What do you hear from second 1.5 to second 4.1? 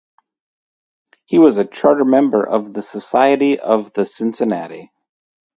a charter member of the Society of the